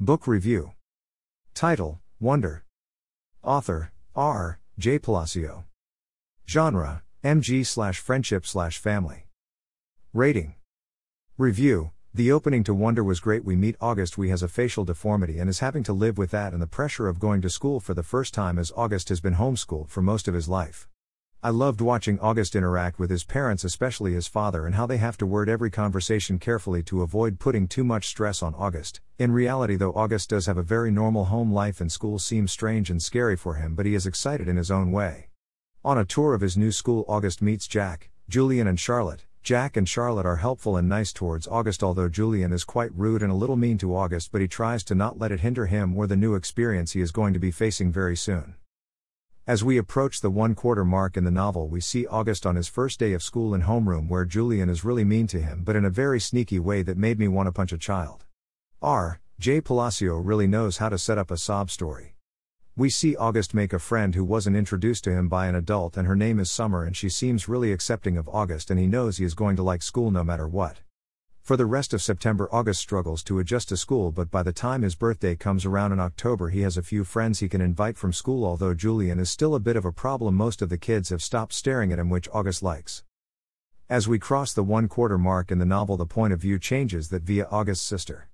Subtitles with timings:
[0.00, 0.74] Book Review
[1.54, 2.62] Title Wonder
[3.42, 4.60] Author R.
[4.78, 4.96] J.
[4.96, 5.64] Palacio
[6.48, 9.26] Genre MG slash friendship slash family
[10.14, 10.54] Rating
[11.36, 13.44] Review The opening to Wonder was great.
[13.44, 14.16] We meet August.
[14.16, 17.08] We has a facial deformity and is having to live with that and the pressure
[17.08, 20.28] of going to school for the first time as August has been homeschooled for most
[20.28, 20.86] of his life.
[21.40, 25.16] I loved watching August interact with his parents, especially his father, and how they have
[25.18, 29.00] to word every conversation carefully to avoid putting too much stress on August.
[29.20, 32.90] In reality, though, August does have a very normal home life and school seems strange
[32.90, 35.28] and scary for him, but he is excited in his own way.
[35.84, 39.24] On a tour of his new school, August meets Jack, Julian, and Charlotte.
[39.44, 43.30] Jack and Charlotte are helpful and nice towards August, although Julian is quite rude and
[43.30, 46.08] a little mean to August, but he tries to not let it hinder him or
[46.08, 48.56] the new experience he is going to be facing very soon.
[49.48, 52.68] As we approach the one quarter mark in the novel, we see August on his
[52.68, 55.86] first day of school in homeroom where Julian is really mean to him, but in
[55.86, 58.26] a very sneaky way that made me want to punch a child.
[58.82, 59.22] R.
[59.38, 59.62] J.
[59.62, 62.14] Palacio really knows how to set up a sob story.
[62.76, 66.06] We see August make a friend who wasn't introduced to him by an adult, and
[66.06, 69.24] her name is Summer, and she seems really accepting of August, and he knows he
[69.24, 70.80] is going to like school no matter what.
[71.48, 74.82] For the rest of September, August struggles to adjust to school, but by the time
[74.82, 78.12] his birthday comes around in October, he has a few friends he can invite from
[78.12, 78.44] school.
[78.44, 81.54] Although Julian is still a bit of a problem, most of the kids have stopped
[81.54, 83.02] staring at him, which August likes.
[83.88, 87.08] As we cross the one quarter mark in the novel, the point of view changes
[87.08, 88.28] that via August's sister.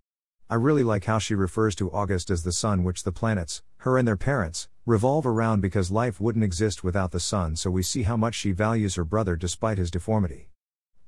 [0.51, 3.97] I really like how she refers to August as the sun, which the planets, her
[3.97, 8.03] and their parents, revolve around because life wouldn't exist without the sun, so we see
[8.03, 10.49] how much she values her brother despite his deformity.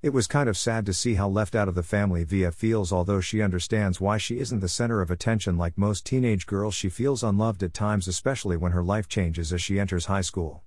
[0.07, 2.93] It was kind of sad to see how left out of the family Via feels,
[2.93, 6.77] although she understands why she isn't the center of attention like most teenage girls.
[6.77, 10.63] She feels unloved at times, especially when her life changes as she enters high school.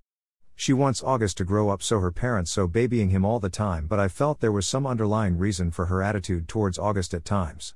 [0.57, 3.87] She wants August to grow up so her parents so babying him all the time,
[3.87, 7.75] but I felt there was some underlying reason for her attitude towards August at times.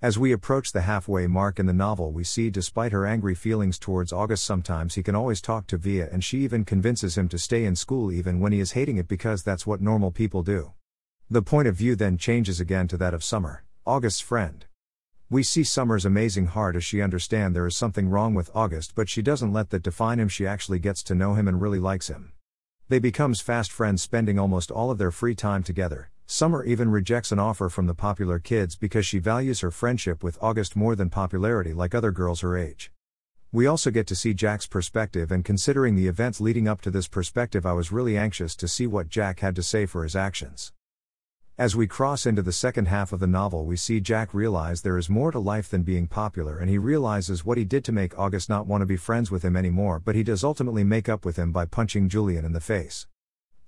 [0.00, 3.78] As we approach the halfway mark in the novel, we see despite her angry feelings
[3.78, 7.38] towards August, sometimes he can always talk to Via, and she even convinces him to
[7.38, 10.72] stay in school even when he is hating it because that's what normal people do.
[11.32, 14.66] The point of view then changes again to that of Summer, August's friend.
[15.30, 19.08] We see Summer's amazing heart as she understands there is something wrong with August, but
[19.08, 20.28] she doesn't let that define him.
[20.28, 22.32] She actually gets to know him and really likes him.
[22.88, 27.30] They becomes fast friends spending almost all of their free time together, Summer even rejects
[27.30, 31.10] an offer from the popular kids because she values her friendship with August more than
[31.10, 32.90] popularity like other girls her age.
[33.52, 37.06] We also get to see Jack's perspective, and considering the events leading up to this
[37.06, 40.72] perspective, I was really anxious to see what Jack had to say for his actions.
[41.60, 44.96] As we cross into the second half of the novel, we see Jack realize there
[44.96, 48.18] is more to life than being popular, and he realizes what he did to make
[48.18, 51.22] August not want to be friends with him anymore, but he does ultimately make up
[51.22, 53.06] with him by punching Julian in the face.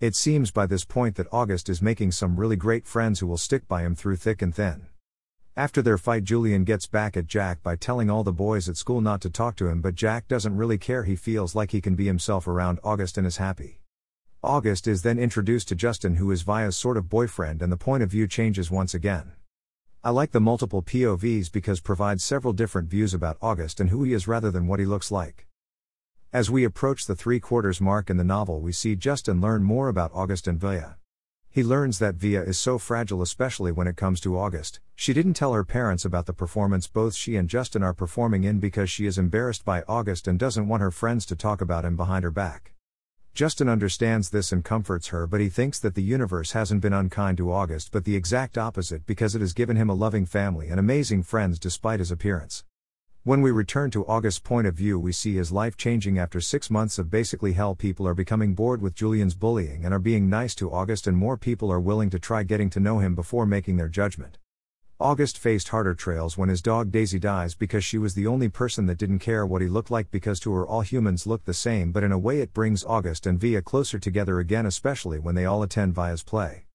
[0.00, 3.36] It seems by this point that August is making some really great friends who will
[3.36, 4.86] stick by him through thick and thin.
[5.54, 9.02] After their fight, Julian gets back at Jack by telling all the boys at school
[9.02, 11.04] not to talk to him, but Jack doesn't really care.
[11.04, 13.81] He feels like he can be himself around August and is happy.
[14.44, 18.02] August is then introduced to Justin, who is Via's sort of boyfriend, and the point
[18.02, 19.30] of view changes once again.
[20.02, 24.12] I like the multiple POVs because provides several different views about August and who he
[24.12, 25.46] is rather than what he looks like.
[26.32, 29.86] As we approach the three quarters mark in the novel, we see Justin learn more
[29.86, 30.96] about August and Via.
[31.48, 34.80] He learns that Via is so fragile, especially when it comes to August.
[34.96, 38.58] She didn't tell her parents about the performance both she and Justin are performing in
[38.58, 41.94] because she is embarrassed by August and doesn't want her friends to talk about him
[41.94, 42.72] behind her back.
[43.34, 47.38] Justin understands this and comforts her, but he thinks that the universe hasn't been unkind
[47.38, 50.78] to August, but the exact opposite because it has given him a loving family and
[50.78, 52.62] amazing friends despite his appearance.
[53.24, 56.68] When we return to August's point of view, we see his life changing after six
[56.68, 57.74] months of basically hell.
[57.74, 61.38] People are becoming bored with Julian's bullying and are being nice to August, and more
[61.38, 64.36] people are willing to try getting to know him before making their judgment.
[65.02, 68.86] August faced harder trials when his dog Daisy dies because she was the only person
[68.86, 71.90] that didn't care what he looked like because to her all humans look the same,
[71.90, 75.44] but in a way it brings August and Via closer together again, especially when they
[75.44, 76.66] all attend Via's play.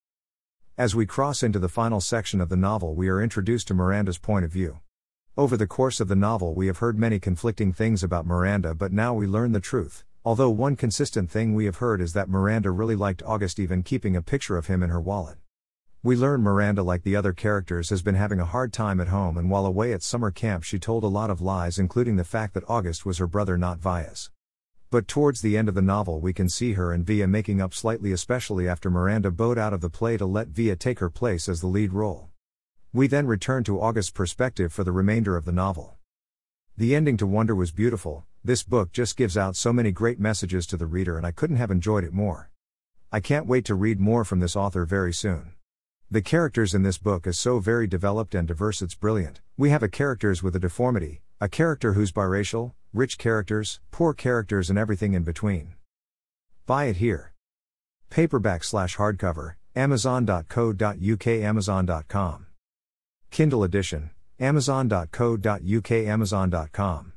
[0.78, 4.18] As we cross into the final section of the novel, we are introduced to Miranda's
[4.18, 4.82] point of view.
[5.38, 8.92] Over the course of the novel, we have heard many conflicting things about Miranda, but
[8.92, 10.04] now we learn the truth.
[10.26, 14.18] Although one consistent thing we have heard is that Miranda really liked August, even keeping
[14.18, 15.38] a picture of him in her wallet.
[16.04, 19.36] We learn Miranda, like the other characters, has been having a hard time at home,
[19.36, 22.54] and while away at summer camp, she told a lot of lies, including the fact
[22.54, 24.30] that August was her brother, not Via's.
[24.92, 27.74] But towards the end of the novel, we can see her and Via making up
[27.74, 31.50] slightly, especially after Miranda bowed out of the play to let Via take her place
[31.50, 32.30] as the lead role.
[32.94, 35.98] We then return to August's perspective for the remainder of the novel.
[36.78, 40.68] The ending to Wonder was beautiful, this book just gives out so many great messages
[40.68, 42.52] to the reader, and I couldn't have enjoyed it more.
[43.12, 45.54] I can't wait to read more from this author very soon.
[46.10, 49.42] The characters in this book is so very developed and diverse it's brilliant.
[49.58, 54.70] We have a characters with a deformity, a character who's biracial, rich characters, poor characters
[54.70, 55.76] and everything in between.
[56.66, 57.34] Buy it here.
[58.10, 62.46] Paperback slash hardcover, amazon.co.uk amazon.com.
[63.30, 67.14] Kindle edition, amazon.co.uk amazon.com.